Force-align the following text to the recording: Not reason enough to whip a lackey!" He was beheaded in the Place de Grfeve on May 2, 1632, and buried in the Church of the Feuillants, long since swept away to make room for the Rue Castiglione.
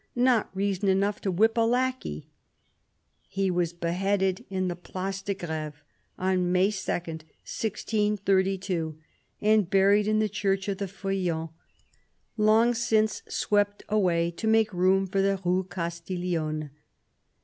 Not 0.15 0.49
reason 0.55 0.89
enough 0.89 1.21
to 1.21 1.29
whip 1.31 1.55
a 1.57 1.61
lackey!" 1.61 2.27
He 3.27 3.51
was 3.51 3.71
beheaded 3.71 4.43
in 4.49 4.67
the 4.67 4.75
Place 4.75 5.21
de 5.21 5.35
Grfeve 5.35 5.83
on 6.17 6.51
May 6.51 6.71
2, 6.71 6.91
1632, 7.03 8.97
and 9.41 9.69
buried 9.69 10.07
in 10.07 10.17
the 10.17 10.27
Church 10.27 10.67
of 10.67 10.79
the 10.79 10.87
Feuillants, 10.87 11.53
long 12.35 12.73
since 12.73 13.21
swept 13.29 13.83
away 13.89 14.31
to 14.31 14.47
make 14.47 14.73
room 14.73 15.05
for 15.05 15.21
the 15.21 15.39
Rue 15.45 15.65
Castiglione. 15.69 16.71